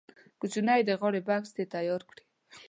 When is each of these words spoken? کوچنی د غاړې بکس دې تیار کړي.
کوچنی 0.39 0.81
د 0.85 0.89
غاړې 0.99 1.21
بکس 1.27 1.49
دې 1.57 1.65
تیار 1.73 2.01
کړي. 2.09 2.23